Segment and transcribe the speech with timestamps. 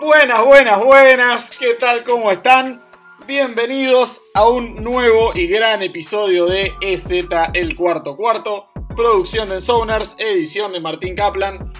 [0.00, 2.04] Buenas, buenas, buenas, ¿qué tal?
[2.04, 2.84] ¿Cómo están?
[3.26, 7.10] Bienvenidos a un nuevo y gran episodio de EZ
[7.52, 11.72] El Cuarto Cuarto, producción de Sonars, edición de Martín Kaplan.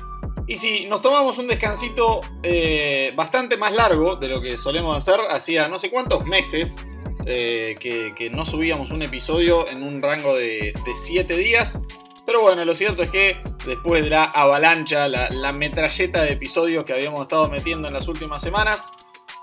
[0.49, 5.21] Y si nos tomamos un descansito eh, bastante más largo de lo que solemos hacer,
[5.31, 6.77] hacía no sé cuántos meses
[7.25, 11.81] eh, que, no subíamos un episodio en un rango de 7 días.
[12.29, 16.93] Pero bueno, lo cierto es que después de la avalancha, la, metralleta de episodios que
[16.93, 18.93] habíamos estado metiendo en las últimas semanas,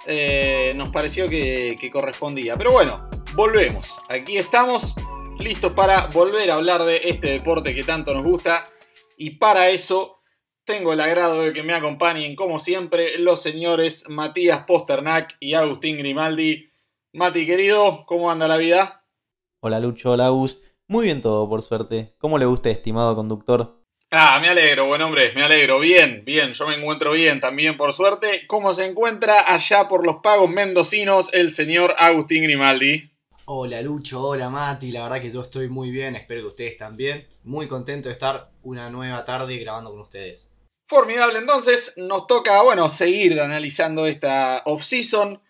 [0.06, 2.56] eh, nos pareció que, correspondía.
[2.56, 3.92] Pero bueno, volvemos.
[4.08, 4.94] Aquí estamos
[5.40, 8.68] listos para volver a hablar de este deporte que tanto nos gusta.
[9.18, 10.20] Y para eso
[10.64, 15.98] tengo el agrado de que me acompañen, como siempre, los señores Matías Posternak y Agustín
[15.98, 16.70] Grimaldi.
[17.14, 19.04] Mati, querido, ¿cómo anda la vida?
[19.62, 20.60] Hola Lucho, hola Gus.
[20.88, 22.14] Muy bien todo, por suerte.
[22.20, 23.82] ¿Cómo le gusta, estimado conductor?
[24.12, 25.80] Ah, me alegro, buen hombre, me alegro.
[25.80, 28.46] Bien, bien, yo me encuentro bien también, por suerte.
[28.46, 33.10] ¿Cómo se encuentra allá por los pagos mendocinos el señor Agustín Grimaldi?
[33.46, 37.28] Hola Lucho, hola Mati, la verdad que yo estoy muy bien, espero que ustedes también.
[37.44, 40.52] Muy contento de estar una nueva tarde grabando con ustedes.
[40.88, 45.42] Formidable, entonces nos toca, bueno, seguir analizando esta off-season.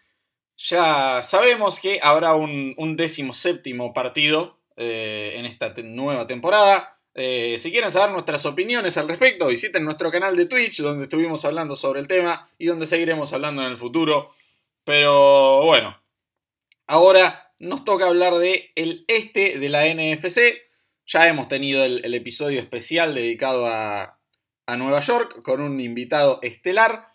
[0.58, 7.00] Ya sabemos que habrá un, un décimo séptimo partido eh, en esta nueva temporada.
[7.14, 11.46] Eh, si quieren saber nuestras opiniones al respecto, visiten nuestro canal de Twitch, donde estuvimos
[11.46, 14.32] hablando sobre el tema y donde seguiremos hablando en el futuro.
[14.84, 15.98] Pero bueno,
[16.88, 20.40] ahora nos toca hablar de el este de la NFC.
[21.06, 24.20] Ya hemos tenido el, episodio especial dedicado a,
[24.66, 27.08] a Nueva York con un invitado estelar.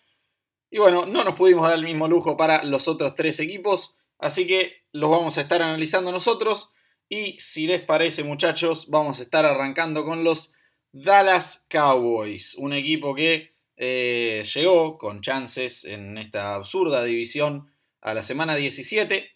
[0.71, 4.47] Y bueno, no nos pudimos dar el mismo lujo para los otros tres equipos, así
[4.47, 6.73] que los vamos a estar analizando nosotros.
[7.13, 10.55] Y si les parece muchachos, vamos a estar arrancando con los
[10.93, 17.69] Dallas Cowboys, un equipo que eh, llegó con chances en esta absurda división
[18.01, 19.29] a la semana 17,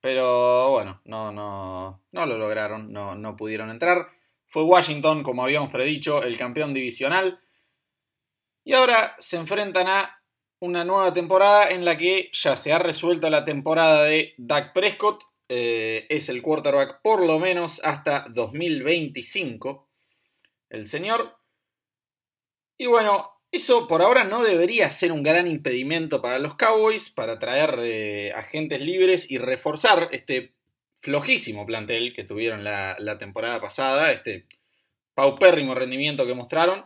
[0.00, 4.08] pero bueno, no, no, no lo lograron, no, no pudieron entrar.
[4.48, 7.38] Fue Washington, como habíamos predicho, el campeón divisional.
[8.64, 10.22] Y ahora se enfrentan a
[10.58, 15.22] una nueva temporada en la que ya se ha resuelto la temporada de Dak Prescott,
[15.48, 19.88] eh, es el quarterback por lo menos hasta 2025.
[20.68, 21.38] El señor.
[22.78, 27.38] Y bueno, eso por ahora no debería ser un gran impedimento para los Cowboys para
[27.38, 30.54] traer eh, agentes libres y reforzar este
[30.98, 34.46] flojísimo plantel que tuvieron la, temporada pasada, este
[35.14, 36.84] paupérrimo rendimiento que mostraron.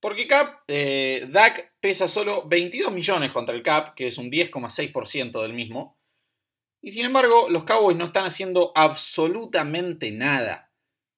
[0.00, 1.28] Porque Cap, eh,
[1.80, 5.96] pesa solo 22 millones contra el Cap, que es un 10,6% del mismo.
[6.82, 10.72] Y sin embargo, los Cowboys no están haciendo absolutamente nada.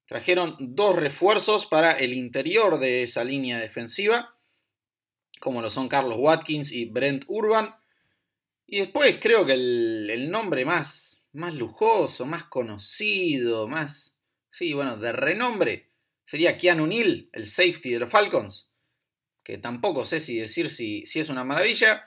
[0.06, 4.36] Trajeron dos refuerzos para el interior de esa línea defensiva,
[5.40, 7.74] como lo son Carlos Watkins y Brent Urban.
[8.66, 14.18] Y después creo que el, nombre más, más lujoso, más conocido, más...
[14.50, 15.90] Sí, bueno, de renombre,
[16.26, 18.70] sería Keanu Neal, el safety de los Falcons.
[19.42, 22.04] Que tampoco sé si decir si, si es una maravilla.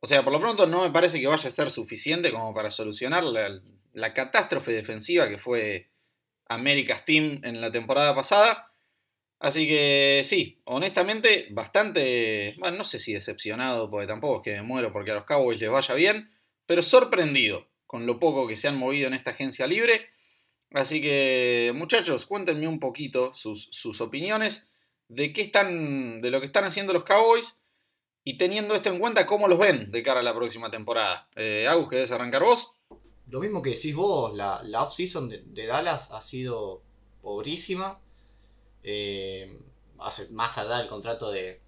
[0.00, 2.70] O sea, por lo pronto no me parece que vaya a ser suficiente como para
[2.70, 5.90] solucionar la, catástrofe defensiva que fue
[6.46, 8.72] America's Team en la temporada pasada.
[9.38, 14.66] Así que sí, honestamente, bastante, bueno, no sé si decepcionado, porque tampoco es que me
[14.66, 16.30] muero porque a los Cowboys les vaya bien,
[16.66, 20.08] pero sorprendido con lo poco que se han movido en esta agencia libre.
[20.72, 24.70] Así que, muchachos, cuéntenme un poquito sus, sus opiniones
[25.08, 27.59] de qué están, de lo que están haciendo los Cowboys
[28.24, 31.28] y teniendo esto en cuenta, ¿cómo los ven de cara a la próxima temporada?
[31.36, 32.72] Eh, Agus, ¿querés arrancar vos?
[33.28, 36.82] Lo mismo que decís vos, la, la off-season de, Dallas ha sido
[37.22, 38.00] pobrísima.
[38.82, 39.58] Eh,
[40.30, 41.60] más allá del contrato de,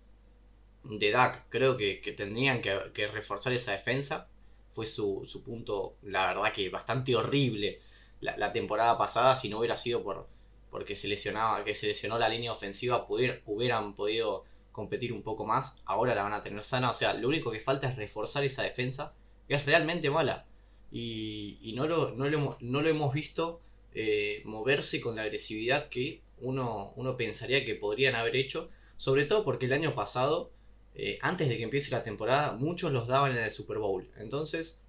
[0.85, 4.29] de Dak, creo que, tendrían que, reforzar esa defensa.
[4.75, 7.81] Fue su, punto, la verdad que bastante horrible
[8.21, 9.35] la, temporada pasada.
[9.35, 10.29] Si no hubiera sido por
[10.71, 15.77] porque se lesionaba, que se lesionó la línea ofensiva, hubieran podido competir un poco más,
[15.85, 18.63] ahora la van a tener sana, o sea, lo único que falta es reforzar esa
[18.63, 19.15] defensa,
[19.47, 20.47] que es realmente mala,
[20.91, 23.61] y, no, lo, no, lo, hemos visto
[23.95, 29.45] eh, moverse con la agresividad que uno, uno pensaría que podrían haber hecho, sobre todo
[29.45, 30.51] porque el año pasado,
[30.95, 34.81] eh, antes de que empiece la temporada, muchos los daban en el Super Bowl, entonces,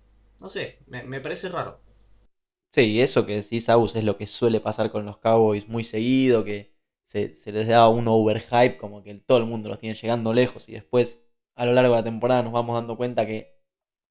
[0.42, 1.80] no sé, me, me parece raro.
[2.74, 6.44] Sí, eso que decís, Aus, es lo que suele pasar con los Cowboys muy seguido,
[6.44, 6.73] que
[7.14, 10.74] se, les da un overhype, como que todo el mundo los tiene llegando lejos y
[10.74, 13.54] después a lo largo de la temporada nos vamos dando cuenta que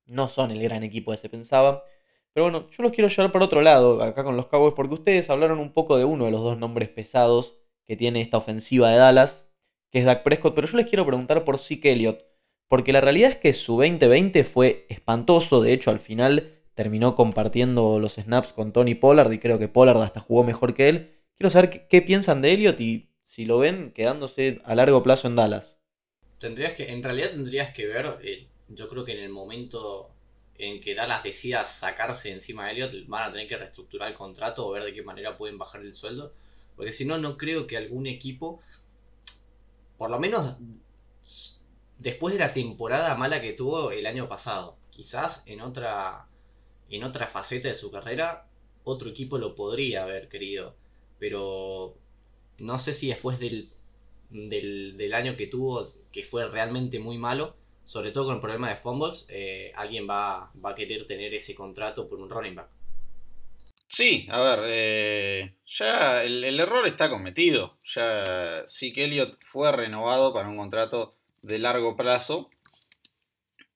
[0.06, 1.84] no son el gran equipo que se pensaba.
[2.32, 5.28] Pero bueno, yo los quiero llevar por otro lado, acá con los Cowboys, porque ustedes
[5.31, 8.96] hablaron un poco de uno de los dos nombres pesados que tiene esta ofensiva de
[8.99, 9.50] Dallas,
[9.90, 12.25] que es Dak Prescott, pero yo les quiero preguntar por Zeke Elliott,
[12.69, 15.60] Porque la realidad es que su 2020 fue espantoso.
[15.60, 20.00] De hecho, al final terminó compartiendo los snaps con Tony Pollard y creo que Pollard
[20.02, 21.21] hasta jugó mejor que él.
[21.42, 25.34] Quiero saber qué, piensan de Elliot y si lo ven quedándose a largo plazo en
[25.34, 25.76] Dallas.
[26.38, 30.12] Tendrías que, en realidad tendrías que ver, eh, yo creo que en el momento
[30.56, 34.64] en que Dallas decida sacarse encima de Elliot, van a tener que reestructurar el contrato
[34.64, 36.32] o ver de qué manera pueden bajar el sueldo.
[36.76, 38.60] Porque si no, no creo que algún equipo,
[39.98, 40.58] por lo menos
[41.98, 46.28] después de la temporada mala que tuvo el año pasado, quizás en otra,
[46.88, 48.46] en otra faceta de su carrera,
[48.84, 50.80] otro equipo lo podría haber querido.
[51.22, 51.94] Pero
[52.58, 53.69] no sé si después del,
[54.28, 57.54] del, año que tuvo, que fue realmente muy malo,
[57.84, 61.54] sobre todo con el problema de fumbles, eh, alguien va, va a querer tener ese
[61.54, 62.69] contrato por un running back.
[63.86, 67.78] Sí, a ver, eh, ya el, error está cometido.
[67.84, 72.50] Ya sí que Elliot fue renovado para un contrato de largo plazo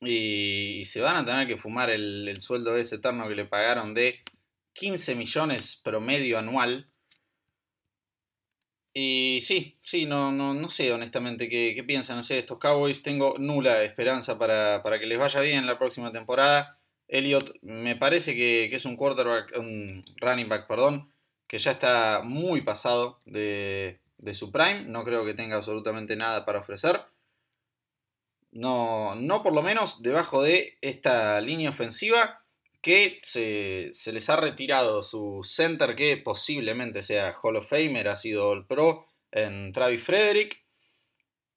[0.00, 4.24] y, se van a tener que fumar el, sueldo ese eterno que le pagaron de
[4.72, 6.88] 15 millones promedio anual.
[8.98, 13.02] Y sí, sí, no, no, no sé honestamente qué, qué piensan sé, estos Cowboys.
[13.02, 16.78] Tengo nula esperanza para, para que les vaya bien la próxima temporada.
[17.06, 21.12] Elliot me parece que, es un quarterback, un running back, perdón,
[21.46, 24.00] que ya está muy pasado de,
[24.32, 24.84] su prime.
[24.84, 27.02] No creo que tenga absolutamente nada para ofrecer.
[28.50, 32.45] No, no por lo menos debajo de esta línea ofensiva
[32.86, 38.52] que se, les ha retirado su center que posiblemente sea Hall of Famer, ha sido
[38.52, 40.64] el pro en Travis Frederick.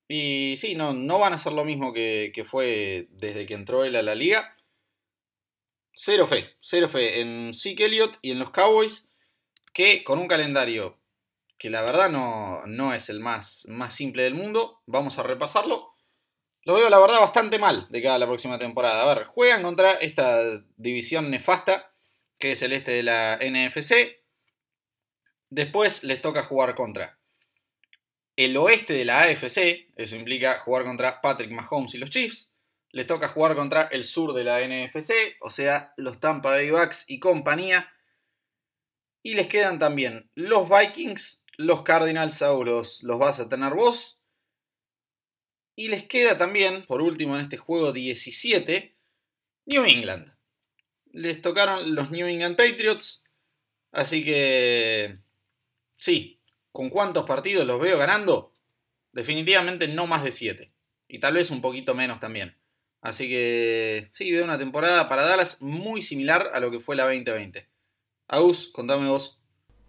[0.07, 3.85] Y sí, no, no van a ser lo mismo que, que fue desde que entró
[3.85, 4.57] él a la liga.
[5.93, 9.11] Cero fe, cero fe en Zeke Elliott y en los Cowboys,
[9.71, 10.97] que con un calendario
[11.59, 15.93] que la verdad no, no es el más, más simple del mundo, vamos a repasarlo.
[16.69, 19.01] Lo veo la verdad bastante mal de cada la próxima temporada.
[19.01, 21.95] A ver, juegan contra esta división nefasta,
[22.37, 24.21] que es el este de la NFC.
[25.49, 27.17] Después les toca jugar contra
[28.35, 32.53] el oeste de la AFC, eso implica jugar contra Patrick Mahomes y los Chiefs
[32.91, 37.05] les toca jugar contra el sur de la NFC, o sea, los Tampa Bay Bucks
[37.07, 37.91] y compañía.
[39.23, 44.18] Y les quedan también los Vikings, los Cardinals, los, los vas a tener vos.
[45.79, 48.97] Y les queda también, por último en este juego 17,
[49.67, 50.29] New England.
[51.13, 53.23] Les tocaron los New England Patriots.
[53.93, 55.19] Así que,
[55.97, 56.41] sí,
[56.73, 58.51] ¿con cuántos partidos los veo ganando?
[59.13, 60.69] Definitivamente no más de 7.
[61.07, 62.57] Y tal vez un poquito menos también.
[62.99, 67.05] Así que sí, veo una temporada para Dallas muy similar a lo que fue la
[67.05, 67.69] 2020.
[68.27, 69.38] Agus, contame vos.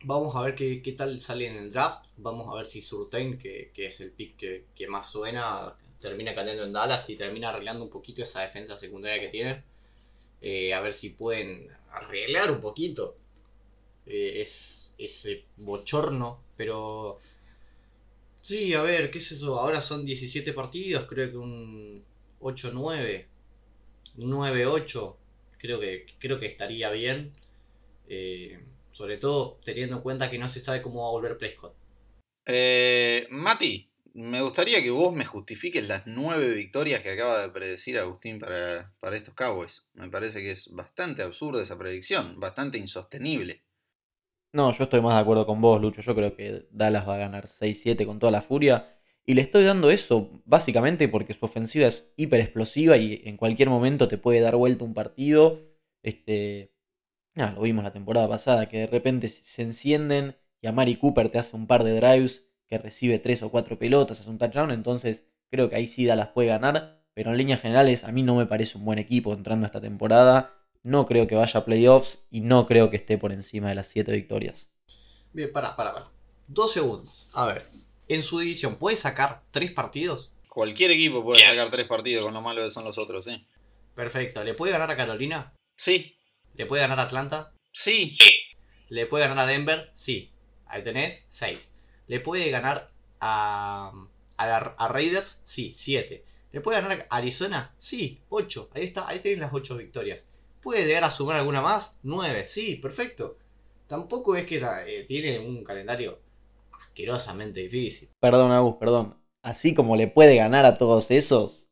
[0.03, 2.07] Vamos a ver qué, tal sale en el draft.
[2.17, 6.73] Vamos a ver si Surtain, que, es el pick que, más suena, termina cayendo en
[6.73, 9.63] Dallas y termina arreglando un poquito esa defensa secundaria que tiene.
[10.41, 13.17] Eh, a ver si pueden arreglar un poquito
[14.07, 16.41] eh, es, ese bochorno.
[16.57, 17.19] Pero
[18.41, 19.59] sí, a ver, ¿qué es eso?
[19.59, 22.03] Ahora son 17 partidos, creo que un
[22.41, 23.27] 8-9,
[24.17, 25.17] 9-8,
[25.59, 27.33] creo que, creo que estaría bien.
[28.09, 28.59] Eh,
[29.01, 31.75] sobre todo teniendo en cuenta que no se sabe cómo va a volver Prescott.
[32.45, 37.99] Eh, Mati, me gustaría que vos me justifiques las nueve victorias que acaba de predecir
[37.99, 39.87] Agustín para, para estos Cowboys.
[39.95, 43.63] Me parece que es bastante absurda esa predicción, bastante insostenible.
[44.53, 46.03] No, yo estoy más de acuerdo con vos, Lucho.
[46.03, 48.99] Yo creo que Dallas va a ganar 6-7 con toda la furia.
[49.25, 53.71] Y le estoy dando eso básicamente porque su ofensiva es hiper explosiva y en cualquier
[53.71, 55.59] momento te puede dar vuelta un partido.
[56.03, 56.75] Este,
[57.35, 61.39] lo vimos la temporada pasada, que de repente se encienden y a Mari Cooper te
[61.39, 64.71] hace un par de drives que recibe tres o cuatro pelotas, hace un touchdown.
[64.71, 67.01] Entonces creo que ahí sí las puede ganar.
[67.15, 69.81] Pero en líneas generales a mí no me parece un buen equipo entrando a esta
[69.81, 70.55] temporada.
[70.83, 73.89] No creo que vaya a playoffs y no creo que esté por encima de las
[73.89, 74.71] siete victorias.
[75.33, 76.07] Bien, para, para, para.
[76.47, 77.29] Dos segundos.
[77.35, 77.67] A ver,
[78.09, 80.33] en su división puede sacar tres partidos.
[80.49, 83.47] Cualquier equipo puede sacar tres partidos con lo malo que son los otros, sí.
[83.95, 84.43] Perfecto.
[84.43, 85.53] ¿Le puede ganar a Carolina?
[85.77, 86.17] Sí.
[86.61, 87.55] ¿Le puede ganar a Atlanta?
[87.73, 88.11] Sí.
[88.11, 88.31] Sí.
[88.91, 89.91] ¿Le puede ganar a Denver?
[89.95, 90.31] Sí.
[90.67, 91.75] Ahí tenés, seis.
[92.07, 93.91] ¿Le puede ganar a,
[94.37, 95.41] a, Raiders?
[95.45, 96.23] Sí, siete.
[96.53, 97.75] ¿Le puede ganar a Arizona?
[97.79, 98.69] Sí, ocho.
[98.75, 100.29] Ahí está, ahí tenés las ocho victorias.
[100.61, 101.99] ¿Puede llegar a sumar alguna más?
[102.03, 102.45] Nueve.
[102.45, 103.39] Sí, perfecto.
[103.87, 106.21] Tampoco es que eh, tiene un calendario
[106.73, 108.11] asquerosamente difícil.
[108.21, 109.17] Perdón, Agus, perdón.
[109.43, 111.71] Así como le puede ganar a todos esos,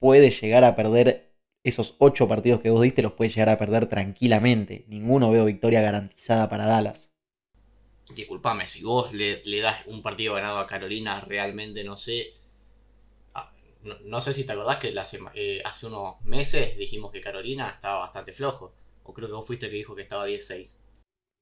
[0.00, 1.33] puede llegar a perder
[1.64, 4.84] esos ocho partidos que vos diste, los puede llegar a perder tranquilamente.
[4.86, 7.10] Ninguno veo victoria garantizada para Dallas.
[8.14, 12.34] Disculpame, si vos le, das un partido ganado a Carolina, realmente no sé.
[13.32, 13.50] Ah,
[14.04, 14.94] no, sé si te acordás que
[15.34, 18.74] eh, hace unos meses dijimos que Carolina estaba bastante flojo.
[19.02, 20.80] O creo que vos fuiste el que dijo que estaba 10-6.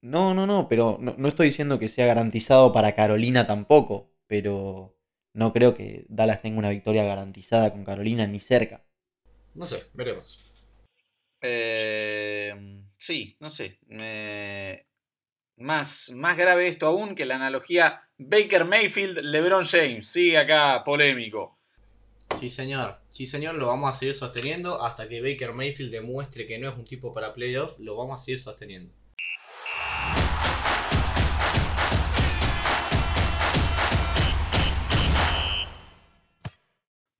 [0.01, 4.09] No, no, no, pero no, estoy diciendo que sea garantizado para Carolina tampoco.
[4.27, 4.97] Pero
[5.33, 8.85] no creo que Dallas tenga una victoria garantizada con Carolina ni cerca.
[9.55, 10.43] No sé, veremos.
[11.41, 12.53] Eh,
[12.97, 13.79] sí, no sé.
[15.57, 20.07] Más, más grave esto aún que la analogía Baker Mayfield, LeBron James.
[20.07, 21.59] Sí, acá polémico.
[22.35, 22.97] Sí, señor.
[23.09, 26.75] Sí, señor, lo vamos a seguir sosteniendo hasta que Baker Mayfield demuestre que no es
[26.75, 27.77] un tipo para playoff.
[27.77, 28.91] Lo vamos a seguir sosteniendo.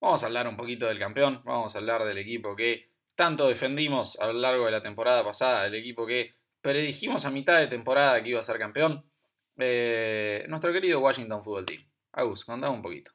[0.04, 1.42] Vamos a hablar un poquito del campeón.
[1.46, 5.66] Vamos a hablar del equipo que tanto defendimos a lo largo de la temporada pasada.
[5.66, 9.06] El equipo que predijimos a mitad de temporada que iba a ser campeón.
[9.56, 11.86] Eh, nuestro querido Washington Football Team.
[12.12, 13.14] Agus, contame un poquito.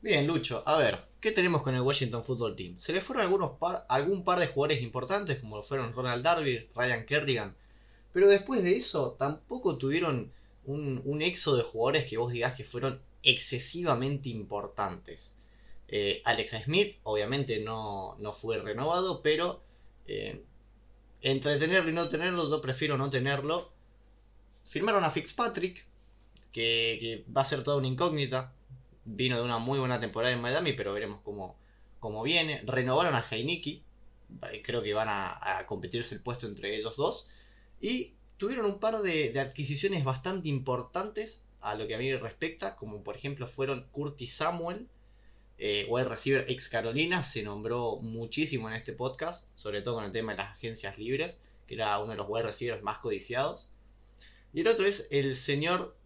[0.00, 2.78] Bien, Lucho, a ver, ¿qué tenemos con el Washington Football Team?
[2.78, 3.58] Se le fueron algunos
[3.90, 7.54] algún par de jugadores importantes, como lo fueron Ronald Darby, Ryan Kerrigan,
[8.14, 10.32] pero después de eso tampoco tuvieron
[10.64, 15.36] un, éxodo de jugadores que vos digas que fueron excesivamente importantes.
[15.92, 19.60] Eh, Alex Smith, obviamente, no, fue renovado, pero
[20.06, 20.42] eh,
[21.20, 23.72] entre tenerlo y no tenerlo, yo prefiero no tenerlo.
[24.68, 25.84] Firmaron a Fitzpatrick,
[26.52, 28.52] que, que va a ser toda una incógnita
[29.04, 31.56] vino de una muy buena temporada en Miami, pero veremos cómo,
[31.98, 32.62] cómo viene.
[32.64, 33.82] Renovaron a Heineken,
[34.62, 37.28] creo que van a, competirse el puesto entre ellos dos.
[37.80, 43.02] Y tuvieron un par de, adquisiciones bastante importantes a lo que a mí respecta, como
[43.02, 44.88] por ejemplo fueron Curtis Samuel,
[45.62, 50.12] eh, wide receiver ex Carolina, se nombró muchísimo en este podcast, sobre todo con el
[50.12, 53.68] tema de las agencias libres, que era uno de los wide receivers más codiciados.
[54.54, 55.96] Y el otro es el señor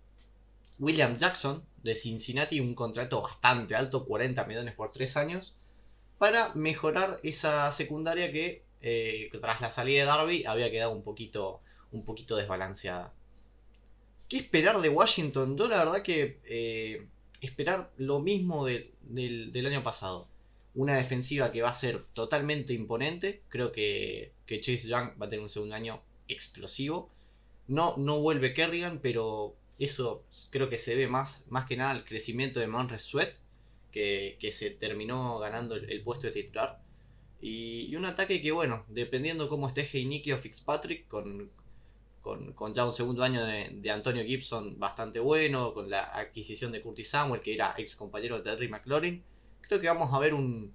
[0.81, 5.55] William Jackson, de Cincinnati un contrato bastante alto, 40 millones por 3 años,
[6.19, 11.61] para mejorar esa secundaria que eh, tras la salida de Darby había quedado un poquito,
[11.93, 13.13] un poquito desbalanceada.
[14.29, 15.57] ¿Qué esperar de Washington?
[15.57, 17.07] Yo la verdad que eh,
[17.41, 18.67] esperar lo mismo
[19.09, 20.29] del, año pasado.
[20.75, 23.43] Una defensiva que va a ser totalmente imponente.
[23.49, 27.11] Creo que, que Chase Young va a tener un segundo año explosivo.
[27.69, 32.05] No, no vuelve Kerrigan, pero eso creo que se ve más, más que nada el
[32.05, 33.35] crecimiento de Monres Sweat,
[33.91, 36.81] que, se terminó ganando el, puesto de titular.
[37.41, 41.51] Y, un ataque que, bueno, dependiendo cómo esté Heineke o Fitzpatrick, con,
[42.25, 47.11] con, ya un segundo año de, Antonio Gibson bastante bueno, con la adquisición de Curtis
[47.11, 49.23] Samuel, que era ex compañero de Terry McLaurin,
[49.61, 50.75] creo que vamos a ver un,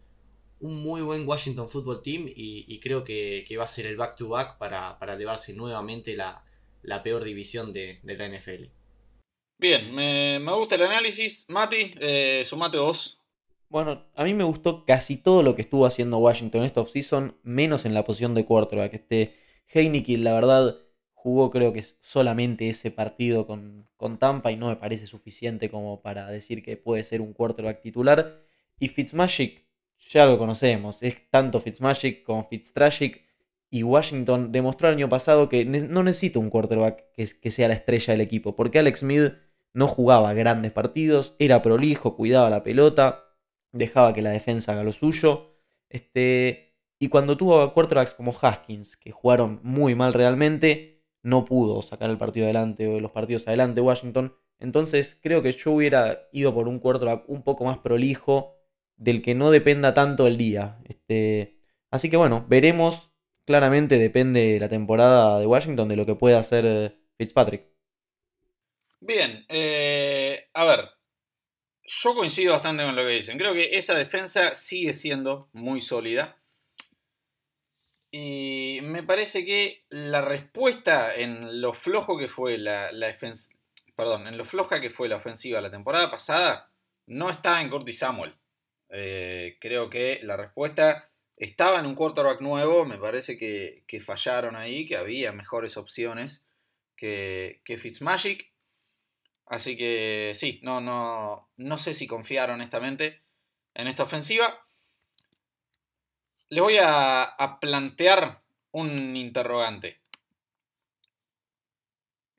[0.62, 5.54] muy buen Washington Football Team y, creo que, va a ser el back-to-back para, llevarse
[5.54, 6.44] nuevamente la,
[7.04, 8.80] peor división de la NFL.
[9.60, 11.46] Bien, me, gusta el análisis.
[11.50, 13.20] Mati, eh, sumate vos.
[13.68, 17.84] Bueno, a mí me gustó casi todo lo que estuvo haciendo Washington esta offseason, menos
[17.86, 18.94] en la posición de quarterback.
[18.94, 19.36] Este
[19.68, 20.78] Heineke, la verdad,
[21.22, 26.02] jugó creo que solamente ese partido con, con, Tampa y no me parece suficiente como
[26.02, 28.42] para decir que puede ser un quarterback titular.
[28.80, 29.66] Y Fitzmagic,
[30.10, 33.28] ya lo conocemos, es tanto Fitzmagic como Fitztragic.
[33.70, 37.76] Y Washington demostró el año pasado que no necesita un quarterback que, que sea la
[37.76, 39.34] estrella del equipo, porque Alex Smith
[39.74, 43.26] no jugaba grandes partidos, era prolijo, cuidaba la pelota,
[43.72, 45.58] dejaba que la defensa haga lo suyo.
[45.90, 52.10] Este, y cuando tuvo quarterbacks como Haskins, que jugaron muy mal realmente, no pudo sacar
[52.10, 54.36] el partido adelante o los partidos adelante Washington.
[54.60, 58.56] Entonces creo que yo hubiera ido por un quarterback un poco más prolijo,
[58.98, 60.80] del que no dependa tanto el día.
[60.86, 61.58] Este,
[61.92, 63.08] así que bueno, veremos.
[63.46, 67.66] Claramente depende la temporada de Washington de lo que pueda hacer eh, Fitzpatrick.
[69.00, 70.82] Bien, eh, a ver,
[71.84, 73.40] yo coincido bastante con lo que dicen.
[73.40, 76.39] Creo que esa defensa sigue siendo muy sólida.
[78.12, 82.90] Y me parece que la respuesta en lo flojo que fue la.
[83.96, 86.72] Perdón, en lo floja que fue la ofensiva la temporada pasada,
[87.06, 88.36] no está en Curtis Samuel.
[88.90, 92.86] Eh, creo que la respuesta estaba en un quarterback nuevo.
[92.86, 96.44] Me parece que, fallaron ahí, que había mejores opciones
[96.96, 98.52] que, que Fitzmagic.
[99.46, 103.22] Así que sí, no, no, no sé si confiar honestamente
[103.74, 104.66] en esta ofensiva.
[106.52, 108.42] Le voy a, plantear
[108.72, 110.02] un interrogante.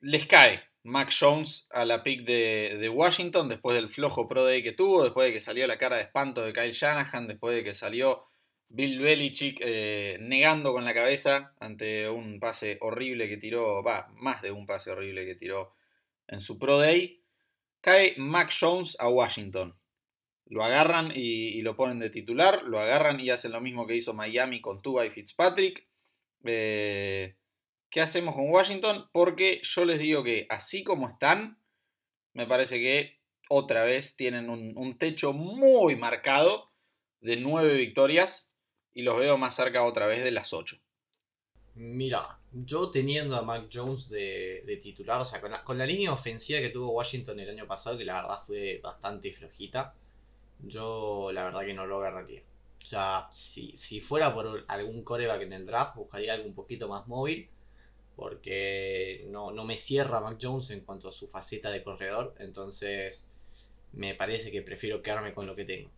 [0.01, 4.73] Les cae Mac Jones a la pick de, Washington después del flojo Pro Day que
[4.73, 7.73] tuvo, después de que salió la cara de espanto de Kyle Shanahan, después de que
[7.73, 8.25] salió
[8.67, 14.41] Bill Belichick eh, negando con la cabeza ante un pase horrible que tiró, va, más
[14.41, 15.73] de un pase horrible que tiró
[16.27, 17.23] en su Pro Day,
[17.79, 19.80] cae Mac Jones a Washington.
[20.45, 24.13] Lo agarran y, lo ponen de titular, lo agarran y hacen lo mismo que hizo
[24.13, 25.87] Miami con Tuba y Fitzpatrick.
[26.43, 27.35] Eh,
[27.89, 29.09] ¿Qué hacemos con Washington?
[29.11, 31.57] Porque yo les digo que así como están,
[32.33, 33.19] me parece que
[33.49, 36.71] otra vez tienen un, techo muy marcado
[37.19, 38.53] de nueve victorias
[38.93, 40.77] y los veo más cerca otra vez de las ocho.
[41.75, 46.13] Mira, yo teniendo a Mac Jones de, titular, o sea, con la, con la, línea
[46.13, 49.95] ofensiva que tuvo Washington el año pasado, que la verdad fue bastante flojita,
[50.63, 52.43] yo la verdad que no lo agarraría.
[52.83, 56.87] O sea, si, si fuera por algún coreback en el draft, buscaría algo un poquito
[56.87, 57.49] más móvil.
[58.15, 62.35] Porque no, no me cierra Mac Jones en cuanto a su faceta de corredor.
[62.39, 63.31] Entonces,
[63.93, 65.89] me parece que prefiero quedarme con lo que tengo.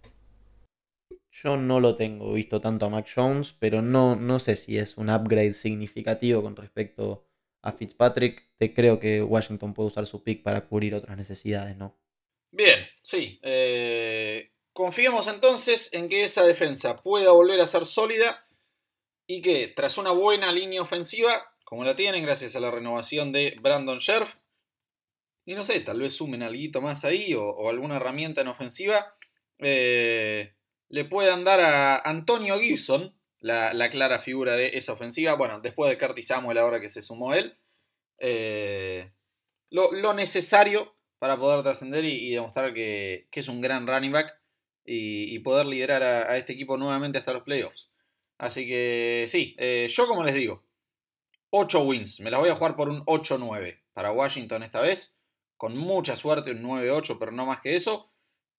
[1.31, 4.97] Yo no lo tengo visto tanto a Mac Jones, pero no, no sé si es
[4.97, 7.25] un upgrade significativo con respecto
[7.63, 8.49] a Fitzpatrick.
[8.57, 11.97] Te creo que Washington puede usar su pick para cubrir otras necesidades, ¿no?
[12.51, 13.39] Bien, sí.
[13.41, 18.47] Eh, Confiemos entonces en que esa defensa pueda volver a ser sólida
[19.27, 23.55] y que tras una buena línea ofensiva, como la tienen gracias a la renovación de
[23.61, 24.37] Brandon Scherf,
[25.45, 29.15] y no sé, tal vez sumen algo más ahí o, alguna herramienta en ofensiva,
[29.59, 30.55] eh,
[30.89, 35.35] le puedan dar a Antonio Gibson la, clara figura de esa ofensiva.
[35.35, 37.57] Bueno, después de Curtis Samuel, ahora que se sumó él,
[38.19, 39.11] eh,
[39.69, 44.42] lo, necesario para poder trascender y, demostrar que, que, es un gran running back
[44.85, 47.89] y, poder liderar a, este equipo nuevamente hasta los playoffs.
[48.37, 50.63] Así que sí, eh, yo como les digo,
[51.51, 55.17] 8 wins, me las voy a jugar por un 8-9 para Washington esta vez,
[55.55, 58.11] con mucha suerte un 9-8, pero no más que eso.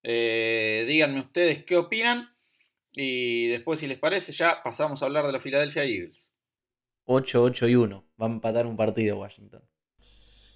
[0.02, 2.34] Eh, díganme ustedes qué opinan
[2.92, 6.32] y después si les parece ya pasamos a hablar de la Philadelphia Eagles.
[7.06, 9.62] 8-8 y 1, va a empatar un partido Washington.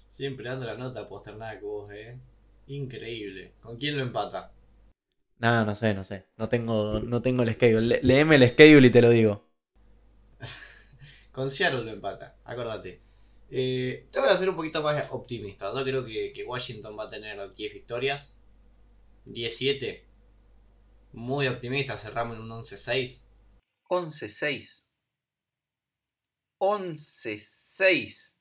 [0.07, 2.17] Siempre dando la nota posternada que vos, eh.
[2.67, 3.53] Increíble.
[3.61, 4.51] ¿Con quién lo empata?
[5.39, 6.25] No, no sé, no sé.
[6.37, 7.99] No tengo, no tengo el schedule.
[8.03, 9.47] Leeme el schedule y te lo digo.
[11.31, 13.01] Con Seattle lo empata, acordate.
[13.49, 15.73] Eh, te voy a ser un poquito más optimista.
[15.73, 18.35] Yo creo que, Washington va a tener 10 victorias.
[19.25, 20.05] 17.
[21.13, 23.23] Muy optimista, cerramos en un 11-6.
[23.89, 24.83] 11-6.
[26.59, 28.33] 11-6.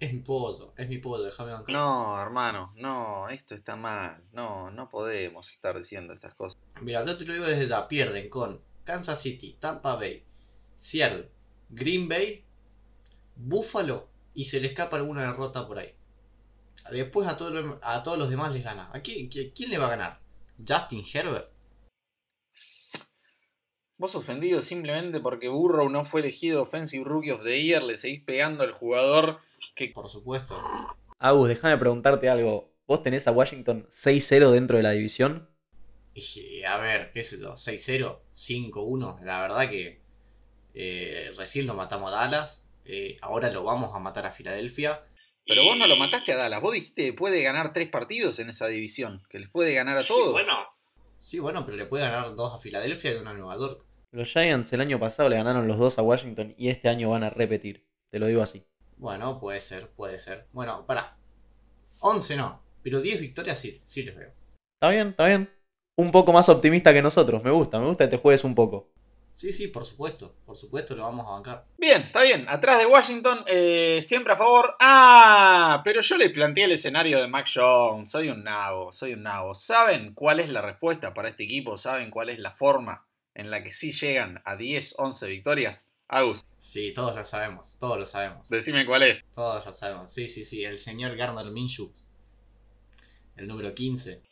[0.00, 1.74] Es mi pollo, es mi pollo, déjame bancar.
[1.74, 4.22] No, hermano, no, esto está mal.
[4.32, 6.60] No, no podemos estar diciendo estas cosas.
[6.82, 7.88] Mira, yo te lo digo desde ya.
[7.88, 10.22] Pierden con Kansas City, Tampa Bay,
[10.76, 11.30] Seattle,
[11.70, 12.44] Green Bay,
[13.36, 15.94] Buffalo y se le escapa alguna derrota por ahí.
[16.90, 18.90] Después a, a todos los demás les gana.
[18.92, 20.20] ¿A quién, quién le va a ganar?
[20.68, 21.53] ¿Justin Herbert?
[23.96, 28.22] Vos ofendido simplemente porque Burrow no fue elegido Offensive Rookie of the Year, le seguís
[28.24, 29.38] pegando al jugador
[29.76, 29.88] que...
[29.88, 30.60] Por supuesto.
[31.18, 32.72] Agus, déjame preguntarte algo.
[32.86, 35.48] ¿Vos tenés a Washington 6-0 dentro de la división?
[36.12, 39.20] Y, a ver, qué es eso, 6-0, 5-1.
[39.22, 40.00] La verdad que
[40.74, 45.04] eh, recién lo matamos a Dallas, eh, ahora lo vamos a matar a Filadelfia.
[45.46, 48.50] Pero vos no lo mataste a Dallas, vos dijiste que puede ganar tres partidos en
[48.50, 50.32] esa división, que les puede ganar a todos.
[50.32, 50.56] Bueno,
[51.24, 53.82] Sí, bueno, pero le puede ganar dos a Filadelfia y una a Nueva York.
[54.12, 57.22] Los Giants el año pasado le ganaron los dos a Washington y este año van
[57.22, 57.88] a repetir.
[58.10, 58.66] Te lo digo así.
[58.98, 60.46] Bueno, puede ser, puede ser.
[60.52, 61.16] Bueno, para.
[62.00, 64.32] 11 no, pero 10 victorias sí, sí les veo.
[64.74, 65.50] Está bien, está bien.
[65.96, 67.42] Un poco más optimista que nosotros.
[67.42, 68.90] Me gusta, me gusta que te juegues un poco.
[69.34, 70.36] Sí, sí, por supuesto.
[70.46, 71.66] Por supuesto lo vamos a bancar.
[71.76, 72.46] Bien, está bien.
[72.48, 74.76] Atrás de Washington, eh, siempre a favor.
[74.80, 78.10] Ah, pero yo les planteé el escenario de Mac Jones.
[78.10, 79.54] Soy un nabo, soy un nabo.
[79.54, 81.76] ¿Saben cuál es la respuesta para este equipo?
[81.76, 85.88] ¿Saben cuál es la forma en la que sí llegan a 10, 11 victorias?
[86.06, 86.44] Agus.
[86.58, 88.48] Sí, todos lo sabemos, todos lo sabemos.
[88.48, 89.24] Decime cuál es.
[89.34, 90.12] Todos lo sabemos.
[90.12, 90.62] Sí, sí, sí.
[90.62, 91.92] El señor Garner Minshew.
[93.36, 94.22] El número 15.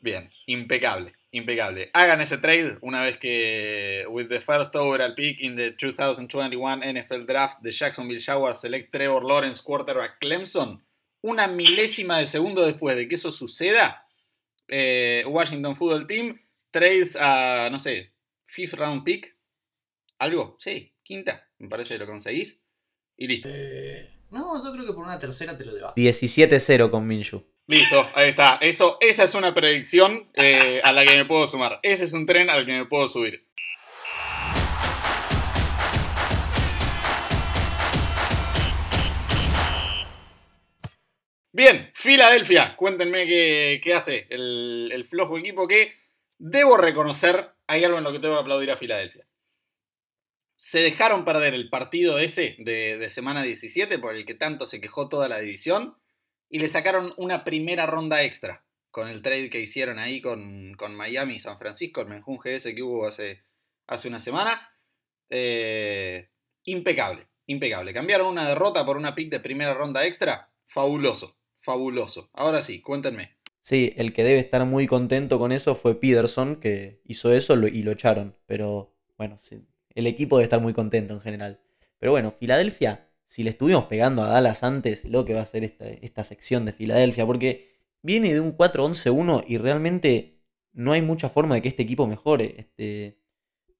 [0.00, 1.90] Bien, impecable, impecable.
[1.92, 7.26] Hagan ese trade una vez que, with the first overall pick in the 2021 NFL
[7.26, 10.84] Draft, the Jacksonville Jaguars select Trevor Lawrence, quarterback Clemson.
[11.20, 14.06] Una milésima de segundo después de que eso suceda,
[14.68, 18.12] eh, Washington Football Team trades a, no sé,
[18.46, 19.36] fifth round pick.
[20.18, 20.56] ¿Algo?
[20.58, 22.62] Sí, quinta, me parece que lo conseguís.
[23.16, 23.48] Y listo.
[23.50, 25.94] Eh, no, yo creo que por una tercera te lo debas.
[25.94, 27.44] 17-0 con Minshew.
[27.68, 28.56] Listo, ahí está.
[28.62, 31.80] Eso, esa es una predicción eh, a la que me puedo sumar.
[31.82, 33.46] Ese es un tren al que me puedo subir.
[41.52, 42.74] Bien, Filadelfia.
[42.74, 45.92] Cuéntenme qué, hace el, flojo equipo que
[46.38, 47.50] debo reconocer.
[47.66, 49.26] Hay algo en lo que tengo que aplaudir a Filadelfia.
[50.56, 54.80] Se dejaron perder el partido ese de, de semana 17 por el que tanto se
[54.80, 55.98] quejó toda la división
[56.48, 58.64] y le sacaron una primera ronda extra.
[58.90, 62.82] con el trade que hicieron ahí con, Miami y San Francisco, el menjunje ese que
[62.82, 63.44] hubo hace,
[63.86, 64.72] hace una semana.
[65.30, 66.30] Eh,
[66.64, 67.92] impecable, impecable.
[67.92, 70.50] Cambiaron una derrota por una pick de primera ronda extra.
[70.66, 72.30] Fabuloso, fabuloso.
[72.32, 73.36] Ahora sí, cuéntenme.
[73.62, 77.82] Sí, el que debe estar muy contento con eso fue Peterson, que hizo eso y
[77.82, 78.36] lo echaron.
[78.46, 79.36] Pero bueno,
[79.94, 81.60] el equipo debe estar muy contento en general.
[81.98, 85.62] Pero bueno, Filadelfia, si le estuvimos pegando a Dallas antes, lo que va a ser
[85.62, 90.38] esta, esta sección de Filadelfia, porque viene de un 4-11-1 y realmente
[90.72, 92.54] no hay mucha forma de que este equipo mejore.
[92.58, 93.18] Este,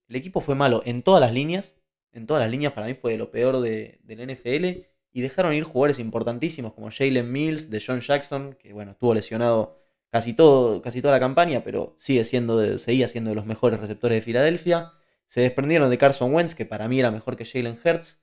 [0.09, 1.75] el equipo fue malo en todas las líneas.
[2.13, 4.87] En todas las líneas para mí fue de lo peor de, del NFL.
[5.13, 9.81] Y dejaron ir jugadores importantísimos como Jalen Mills, de John Jackson, que bueno, estuvo lesionado
[10.11, 14.17] casi, todo, casi toda la campaña, pero sigue siendo seguía siendo de los mejores receptores
[14.17, 14.93] de Filadelfia.
[15.27, 18.21] Se desprendieron de Carson Wentz, que para mí era mejor que Jalen Hurts.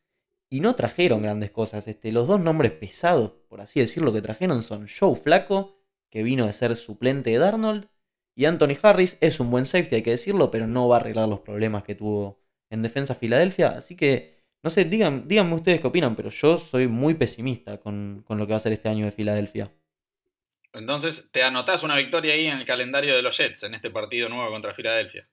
[0.50, 1.88] Y no trajeron grandes cosas.
[1.88, 5.76] Este, los dos nombres pesados, por así decirlo, que trajeron son Joe Flaco
[6.16, 7.90] que vino de ser suplente de Darnold.
[8.36, 11.28] Y Anthony Harris es un buen safety, hay que decirlo, pero no va a arreglar
[11.28, 13.72] los problemas que tuvo en defensa Filadelfia.
[13.72, 18.24] Así que, no sé, digan, díganme ustedes qué opinan, pero yo soy muy pesimista con,
[18.30, 19.74] lo que va a ser este año de Filadelfia.
[20.72, 24.30] Entonces, ¿te anotás una victoria ahí en el calendario de los Jets en este partido
[24.30, 25.28] nuevo contra Filadelfia?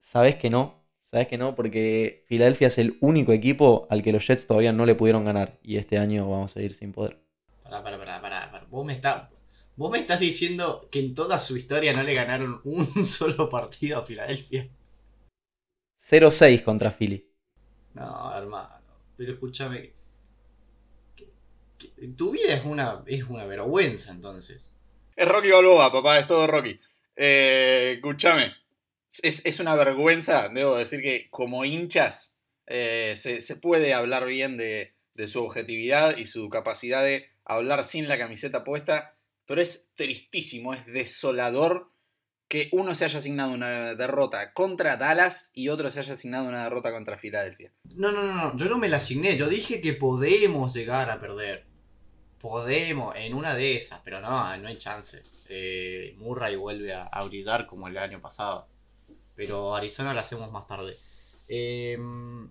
[0.00, 4.26] Sabes que no, sabes que no, porque Filadelfia es el único equipo al que los
[4.26, 7.18] Jets todavía no le pudieron ganar y este año vamos a ir sin poder.
[7.62, 8.66] Pará, pará, pará, pará.
[8.70, 9.30] Vos me, está,
[9.76, 13.98] ¿Vos me estás diciendo que en toda su historia no le ganaron un solo partido
[13.98, 14.68] a Filadelfia?
[16.00, 17.28] 0-6 contra Philly.
[17.94, 18.70] No, hermano.
[19.16, 19.92] Pero escúchame.
[22.16, 24.74] Tu vida es una, es una vergüenza entonces.
[25.14, 26.78] Es Rocky Balboa, papá, es todo Rocky.
[27.14, 28.52] Eh, escúchame.
[29.22, 34.92] Es, una vergüenza, debo decir que como hinchas eh, se, puede hablar bien de
[35.26, 39.16] su objetividad y su capacidad de hablar sin la camiseta puesta
[39.46, 41.88] pero es tristísimo, es desolador
[42.48, 46.64] que uno se haya asignado una derrota contra Dallas y otro se haya asignado una
[46.64, 47.72] derrota contra Filadelfia.
[47.96, 51.64] No, no, no, yo no me la asigné, yo dije que podemos llegar a perder.
[52.38, 55.22] Podemos, en una de esas, pero no, no hay chance.
[55.48, 58.68] Eh, Murray vuelve a, brillar como el año pasado.
[59.36, 60.96] Pero Arizona la hacemos más tarde.
[61.48, 62.50] Em,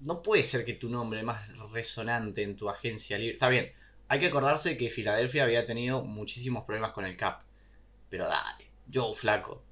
[0.00, 3.34] no puede ser que tu nombre más resonante en tu agencia libre.
[3.34, 3.72] Está bien,
[4.08, 7.42] hay que acordarse que Filadelfia había tenido muchísimos problemas con el cap.
[8.08, 9.62] Pero dale, Joe Flaco.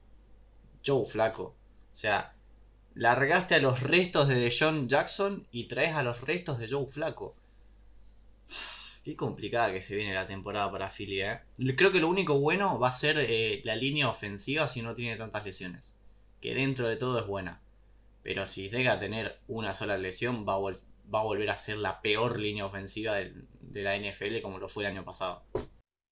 [0.84, 1.56] Joe Flaco.
[1.92, 2.34] O sea,
[2.94, 7.34] largaste a los restos de John Jackson y traes a los restos de Joe Flaco.
[9.04, 11.40] Qué complicada que se viene la temporada para Philly, ¿eh?
[11.76, 15.16] Creo que lo único bueno va a ser eh, la línea ofensiva si no tiene
[15.16, 15.94] tantas lesiones.
[16.40, 17.62] Que dentro de todo es buena.
[18.22, 20.60] Pero si llega a tener una sola lesión, va a,
[21.12, 24.84] va a volver a ser la peor línea ofensiva de, la NFL como lo fue
[24.84, 25.44] el año pasado.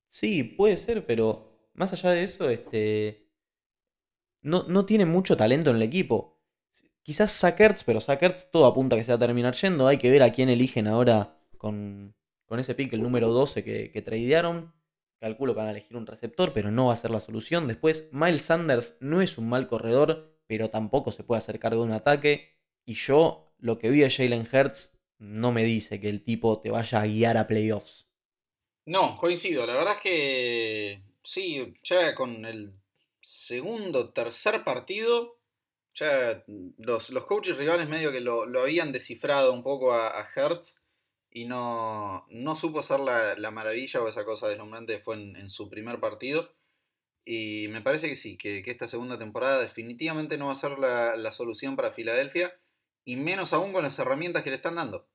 [0.08, 3.26] Sí, puede ser, pero más allá de eso, este.
[4.40, 6.40] No, no tiene mucho talento en el equipo.
[7.02, 9.86] Quizás Sackerts, pero Sackerts todo apunta que se va a terminar yendo.
[9.86, 12.14] Hay que ver a quién eligen ahora con,
[12.46, 14.72] con ese pick, el número 12 que, que tradearon.
[15.20, 17.66] Calculo que a elegir un receptor, pero no va a ser la solución.
[17.66, 21.88] Después, Miles Sanders no es un mal corredor, pero tampoco se puede hacer cargo de
[21.88, 22.56] un ataque.
[22.84, 26.70] Y yo lo que vi de Jalen Hurts no me dice que el tipo te
[26.70, 28.06] vaya a guiar a playoffs.
[28.86, 29.66] No, coincido.
[29.66, 32.72] La verdad es que sí, ya con el
[33.20, 35.38] segundo, tercer partido,
[35.94, 36.42] ya
[36.78, 40.80] los, los coaches rivales medio que lo, habían descifrado un poco a, Hertz
[41.30, 45.68] y no, no supo ser la, maravilla o esa cosa deslumbrante que fue en, su
[45.68, 46.54] primer partido.
[47.24, 51.16] Y me parece que sí, que, esta segunda temporada definitivamente no va a ser la,
[51.16, 52.52] la solución para Filadelfia
[53.04, 55.08] y menos aún con las herramientas que le están dando.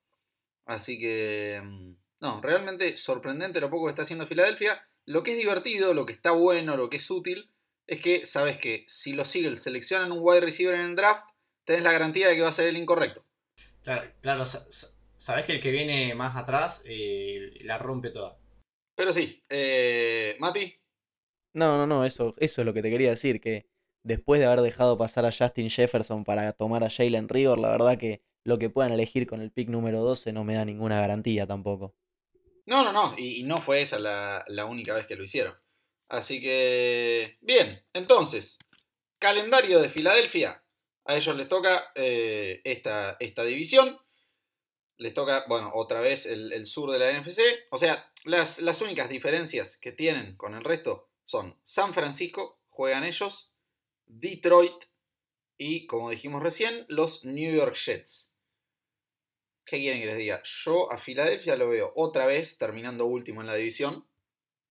[0.66, 4.88] Así que, mm, no, realmente sorprendente lo poco que está haciendo Filadelfia.
[5.06, 7.52] Lo que es divertido, lo que está bueno, lo que es útil,
[7.88, 11.26] es que sabes que si los Eagles seleccionan un wide receiver en el draft,
[11.66, 13.26] tenés la garantía de que va a ser el incorrecto.
[13.84, 14.10] Claro,
[15.24, 18.38] sabes que el que viene más atrás eh, la rompe toda.
[18.94, 20.76] Pero sí, eh, Mati.
[21.54, 23.66] No, no, no, eso, eso es lo que te quería decir, que
[24.04, 27.98] después de haber dejado pasar a Justin Jefferson para tomar a Jalen Rigor, la verdad
[27.98, 31.48] que lo que puedan elegir con el pick número 12 no me da ninguna garantía
[31.48, 31.96] tampoco.
[32.66, 35.56] No, no, no, y, no fue esa la, única vez que lo hicieron.
[36.10, 38.58] Así que, bien, entonces,
[39.20, 40.64] calendario de Filadelfia.
[41.06, 43.98] A ellos les toca eh, esta, esta, división.
[45.04, 47.42] Les toca, bueno, otra vez el, sur de la NFC.
[47.72, 53.04] O sea, las, las únicas diferencias que tienen con el resto son San Francisco, juegan
[53.04, 53.54] ellos,
[54.06, 54.86] Detroit
[55.58, 58.34] y, como dijimos recién, los New York Jets.
[59.66, 60.42] ¿Qué quieren que les diga?
[60.46, 64.08] Yo a Filadelfia lo veo otra vez terminando último en la división.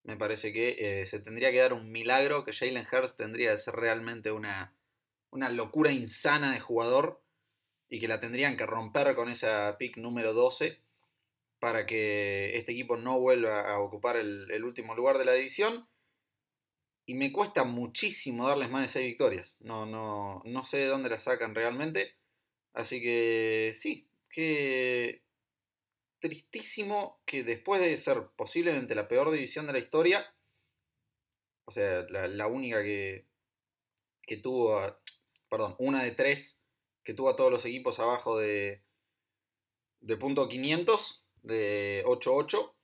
[0.03, 3.59] Me parece que eh, se tendría que dar un milagro, que Jalen Hurst tendría que
[3.59, 4.75] ser realmente una,
[5.29, 7.22] una locura insana de jugador
[7.93, 10.81] y que la tendrían que romper con esa pick número 12
[11.59, 15.87] para que este equipo no vuelva a ocupar el, último lugar de la división.
[17.05, 19.59] Y me cuesta muchísimo darles más de 6 victorias.
[19.61, 22.17] No, no, no sé de dónde la sacan realmente.
[22.73, 25.21] Así que sí, que
[26.19, 30.35] tristísimo que después de ser posiblemente la peor división de la historia,
[31.67, 33.27] o sea, la, única que,
[34.23, 34.81] que tuvo,
[35.51, 36.62] perdón, una de tres
[37.05, 38.83] que tuvo a todos los equipos abajo de,
[40.01, 42.75] de punto 500, de 8-8,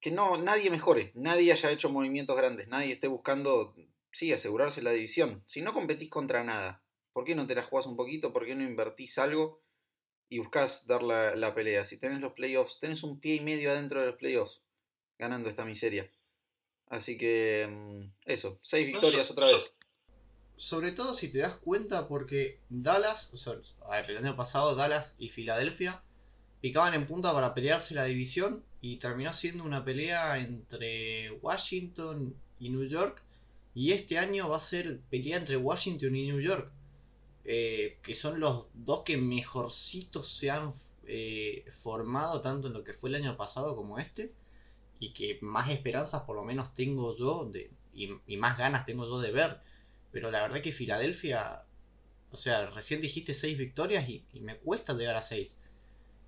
[0.00, 3.74] que no, nadie mejore, nadie haya hecho movimientos grandes, nadie esté buscando,
[4.12, 5.42] sí, asegurarse la división.
[5.46, 8.32] Si no competís contra nada, ¿por qué no te la jugás un poquito?
[8.32, 9.64] ¿Por qué no invertís algo?
[10.28, 11.84] y buscas dar la, pelea.
[11.84, 14.62] Si tenés los playoffs, tenés un pie y medio adentro de los playoffs
[15.18, 16.10] ganando esta miseria.
[16.88, 19.73] Así que mm, eso, seis victorias otra vez.
[20.56, 23.54] Sobre todo si te das cuenta porque Dallas, o sea,
[24.06, 26.02] el año pasado Dallas y Filadelfia
[26.60, 32.70] picaban en punta para pelearse la división y terminó siendo una pelea entre Washington y
[32.70, 33.22] New York
[33.74, 36.70] y este año va a ser pelea entre Washington y New York.
[37.46, 40.72] Eh, que son los dos que mejorcitos se han
[41.06, 44.32] eh, formado tanto en lo que fue el año pasado como este,
[44.98, 49.20] y que más esperanzas por lo menos tengo yo de, y, más ganas tengo yo
[49.20, 49.60] de ver.
[50.14, 51.64] Pero la verdad que Filadelfia,
[52.30, 55.58] o sea, recién dijiste seis victorias y, me cuesta llegar a seis.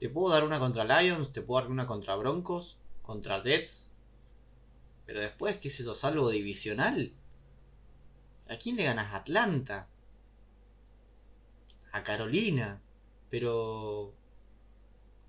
[0.01, 3.92] Te puedo dar una contra Lions, te puedo dar una contra Broncos, contra Jets.
[5.07, 5.94] Pero después, ¿qué es eso?
[5.94, 7.12] Salvo divisional.
[8.49, 9.14] ¿A quién le ganas?
[9.14, 9.87] Atlanta
[11.92, 12.83] a Carolina.
[13.31, 14.12] Pero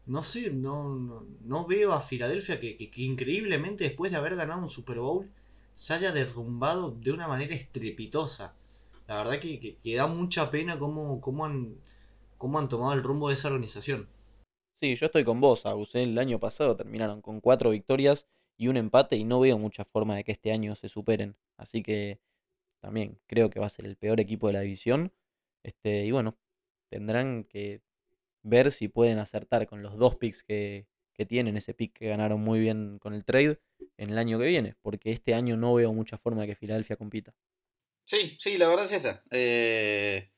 [0.08, 4.98] no sé, no, no, veo a Filadelfia que, increíblemente después de haber ganado un Super
[4.98, 5.30] Bowl
[5.78, 8.56] se haya derrumbado de una manera estrepitosa.
[9.06, 11.76] La verdad que, da mucha pena cómo, cómo, han,
[12.40, 14.10] cómo han tomado el rumbo de esa organización.
[14.82, 15.94] Sí, yo estoy con vos, Agus.
[15.94, 16.02] ¿eh?
[16.02, 20.16] El año pasado terminaron con cuatro victorias y un empate y no veo mucha forma
[20.16, 21.36] de que este año se superen.
[21.58, 22.20] Así que
[22.82, 25.14] también creo que va a ser el peor equipo de la división.
[25.62, 26.36] Este, y bueno,
[26.90, 27.84] tendrán que
[28.42, 30.88] ver si pueden acertar con los dos picks que,
[31.28, 33.60] tienen, ese pick que ganaron muy bien con el trade
[33.98, 36.96] en el año que viene, porque este año no veo mucha forma de que Filadelfia
[36.96, 37.34] compita.
[38.06, 39.24] Sí, sí, la verdad es esa.
[39.32, 40.32] Eh,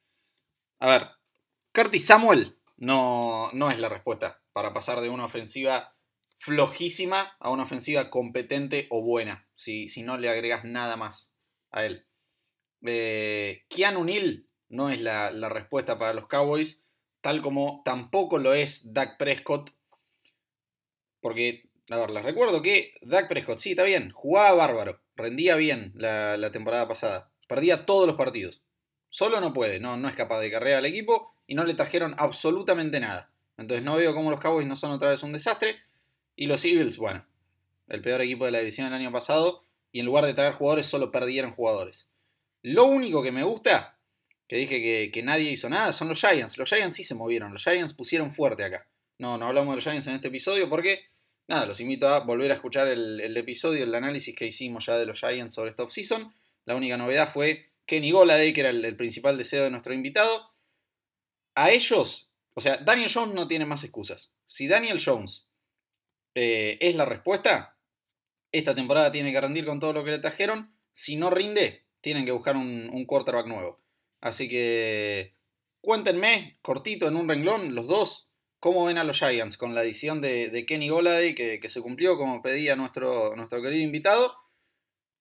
[0.79, 1.07] a ver,
[1.73, 5.95] Curtis Samuel no, no es la respuesta para pasar de una ofensiva
[6.37, 11.33] flojísima a una ofensiva competente o buena, si, si no le agregas nada más
[11.69, 12.07] a él.
[12.85, 16.85] Eh, Keanu Neal no es la, respuesta para los Cowboys,
[17.21, 19.71] tal como tampoco lo es Dak Prescott.
[21.19, 25.93] Porque, a ver, les recuerdo que Dak Prescott, sí, está bien, jugaba bárbaro, rendía bien
[25.95, 28.61] la, temporada pasada, perdía todos los partidos.
[29.09, 32.15] Solo no puede, no, no es capaz de carrear al equipo y no le trajeron
[32.17, 33.31] absolutamente nada.
[33.57, 35.77] Entonces no veo cómo los Cowboys no son otra vez un desastre.
[36.35, 37.25] Y los Eagles, bueno,
[37.87, 39.65] el peor equipo de la división el año pasado.
[39.91, 42.07] Y en lugar de traer jugadores, solo perdieron jugadores.
[42.61, 43.99] Lo único que me gusta
[44.49, 46.57] que dije que, nadie hizo nada, son los Giants.
[46.57, 48.87] Los Giants sí se movieron, los Giants pusieron fuerte acá.
[49.19, 51.01] No, no hablamos de los Giants en este episodio porque,
[51.49, 55.07] nada, los invito a volver a escuchar el, episodio, el análisis que hicimos ya de
[55.07, 56.31] los Giants sobre esta offseason.
[56.65, 60.51] La única novedad fue Kenny Goladay, que era el, principal deseo de nuestro invitado.
[61.55, 64.31] A ellos, o sea, Daniel Jones no tiene más excusas.
[64.45, 65.47] Si Daniel Jones
[66.35, 67.75] eh, es la respuesta,
[68.51, 70.71] esta temporada tiene que rendir con todo lo que le trajeron.
[70.93, 73.81] Si no rinde, tienen que buscar un, un quarterback nuevo.
[74.21, 75.33] Así que
[75.81, 78.28] cuéntenme, cortito en un renglón, los dos,
[78.59, 82.41] cómo ven a los Giants con la edición de, Kenny Goladay que, se cumplió como
[82.41, 84.35] pedía nuestro, nuestro querido invitado.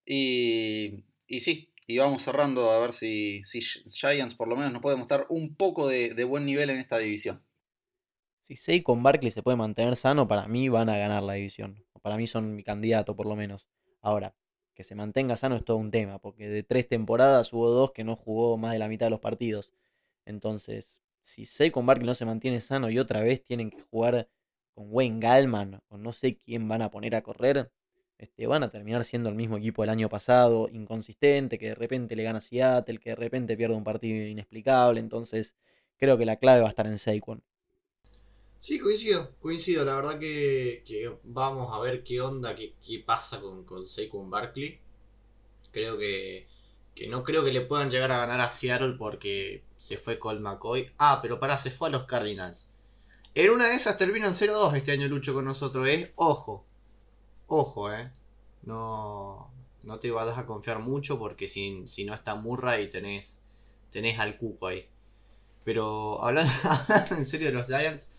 [0.05, 4.83] Y, y sí, y vamos cerrando a ver si, si Giants por lo menos nos
[4.83, 7.42] puede mostrar un poco de, buen nivel en esta división.
[8.42, 11.83] Si Saquon Barkley se puede mantener sano, para mí van a ganar la división.
[12.03, 13.66] Para mí son mi candidato, por lo menos.
[14.03, 14.35] Ahora,
[14.74, 18.05] que se mantenga sano es todo un tema, porque de tres temporadas hubo dos que
[18.05, 19.72] no jugó más de la mitad de los partidos.
[20.27, 24.28] Entonces, si Saquon Barkley no se mantiene sano y otra vez tienen que jugar
[24.72, 27.70] con Wayne Gallman o no sé quién van a poner a correr,
[28.16, 32.16] este, van a terminar siendo el mismo equipo del año pasado, inconsistente, que de repente
[32.16, 35.00] le gana a Seattle, que de repente pierde un partido inexplicable.
[35.00, 35.54] Entonces,
[35.98, 37.42] creo que la clave va a estar en Saquon.
[38.58, 39.84] Sí, coincido, coincido.
[39.84, 40.82] La verdad que,
[41.24, 42.72] vamos a ver qué onda, qué,
[43.04, 44.78] pasa con, con Saquon Barkley.
[45.70, 46.46] Creo que,
[46.98, 50.40] que no creo que le puedan llegar a ganar a Seattle porque se fue Colt
[50.40, 50.90] McCoy.
[50.98, 52.68] Ah, pero para, se fue a los Cardinals.
[53.37, 56.12] En una de esas terminan 0-2 este año Lucho con nosotros, ¿eh?
[56.16, 56.66] Ojo,
[57.46, 58.11] ojo, ¿eh?
[58.62, 59.48] no,
[59.84, 63.44] no te vas a confiar mucho porque si, si no está Murray tenés,
[63.92, 64.88] tenés al cuco ahí.
[65.62, 66.52] Pero hablando,
[67.12, 68.11] en serio de los Giants,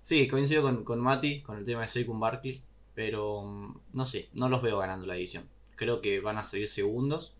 [0.00, 2.62] sí, coincido con, con Mati, con el tema de Saquon Barkley,
[2.94, 5.46] pero mm, no sé, no los veo ganando la división.
[5.76, 7.33] Creo que van a seguir segundos.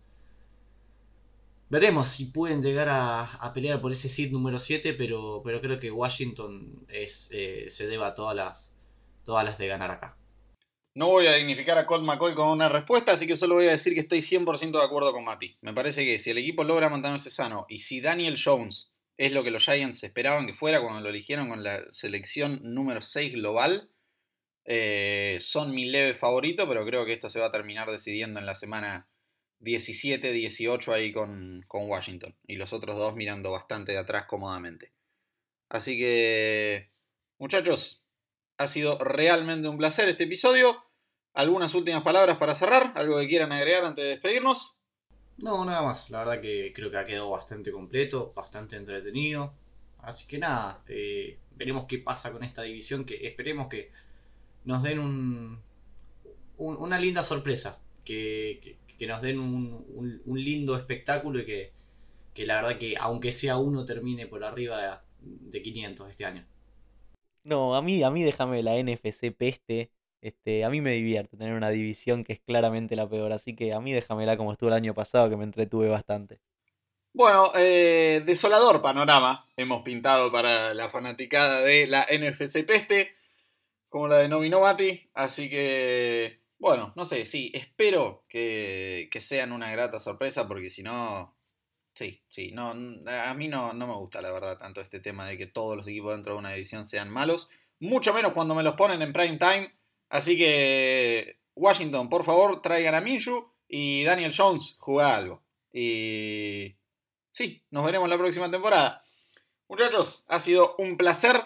[1.71, 5.91] Veremos si pueden llegar a, pelear por ese seed número 7, pero, pero creo que
[5.91, 8.75] Washington es, eh, se deba a todas las,
[9.25, 10.17] todas las de ganar acá.
[10.97, 13.73] No voy a dignificar a Colt McCoy con una respuesta, así que solo voy a
[13.73, 15.57] decir que estoy 100% de acuerdo con Mati.
[15.61, 19.43] Me parece que si el equipo logra mantenerse sano y si Daniel Jones es lo
[19.43, 23.91] que los Giants esperaban que fuera cuando lo eligieron con la selección número 6 global,
[24.67, 28.47] eh, son mi leve favorito, pero creo que esto se va a terminar decidiendo en
[28.47, 29.09] la semana
[29.61, 32.37] 17-18 ahí con, con Washington.
[32.47, 34.93] Y los otros dos mirando bastante de atrás cómodamente.
[35.69, 36.91] Así que,
[37.39, 38.05] muchachos,
[38.59, 40.85] ha sido realmente un placer este episodio.
[41.33, 42.93] ¿Algunas últimas palabras para cerrar?
[42.95, 44.79] ¿Algo que quieran agregar antes de despedirnos?
[45.43, 46.11] No, nada más.
[46.11, 49.53] La verdad que creo que ha quedado bastante completo, bastante entretenido.
[49.99, 53.05] Así que nada, eh, veremos qué pasa con esta división.
[53.05, 53.91] Que esperemos que
[54.65, 55.61] nos den un,
[56.59, 57.81] una linda sorpresa.
[58.05, 61.73] Que, nos den un, lindo espectáculo y que,
[62.33, 66.47] que la verdad que aunque sea uno termine por arriba de 500 este año.
[67.43, 69.91] No, a mí, a mí déjame la NFC peste.
[70.23, 73.75] Este, a mí me divierte tener una división que es claramente la peor, así que
[73.75, 76.41] a mí déjamela como estuvo el año pasado, que me entretuve bastante.
[77.13, 83.15] Bueno, eh, desolador panorama hemos pintado para la fanaticada de la NFC Peste,
[83.89, 90.01] como la denominó Mati, así que, bueno, no sé, sí, espero que, sean una grata
[90.01, 91.37] sorpresa, porque si no,
[91.95, 95.37] Sí, sí, no, a mí no, no me gusta la verdad tanto este tema de
[95.37, 98.77] que todos los equipos dentro de una división sean malos, mucho menos cuando me los
[98.77, 99.75] ponen en prime time.
[100.09, 105.43] Así que Washington, por favor, traigan a Minshu y Daniel Jones juega algo.
[105.71, 106.75] Y
[107.31, 109.03] sí, nos veremos la próxima temporada.
[109.69, 111.43] Muchachos, ha sido un placer.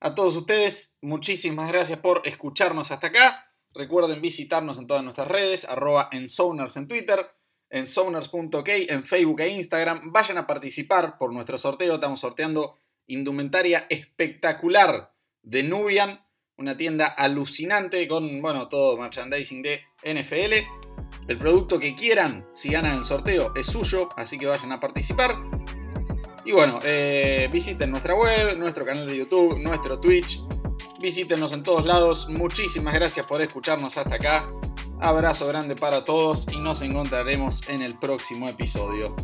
[0.00, 3.47] A todos ustedes, muchísimas gracias por escucharnos hasta acá.
[3.74, 7.26] Recuerden visitarnos en todas nuestras redes, arroba en en Twitter,
[7.70, 10.12] en Sounders.ok, en Facebook e Instagram.
[10.12, 11.94] Vayan a participar por nuestro sorteo.
[11.94, 16.20] Estamos sorteando indumentaria espectacular de Nubian,
[16.56, 20.54] una tienda alucinante con, bueno, todo merchandising de NFL.
[21.28, 25.36] El producto que quieran, si ganan el sorteo, es suyo, así que vayan a participar.
[26.44, 30.40] Y bueno, eh, visiten nuestra web, nuestro canal de YouTube, nuestro Twitch.
[30.98, 32.28] Visítenos en todos lados.
[32.28, 34.50] Muchísimas gracias por escucharnos hasta acá.
[35.00, 39.14] Abrazo grande para todos y nos encontraremos en el próximo episodio.